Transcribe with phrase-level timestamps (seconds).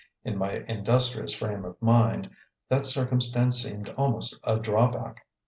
[0.23, 2.31] In my industrious frame of mind
[2.69, 5.27] that circumstance seemed almost a drawback.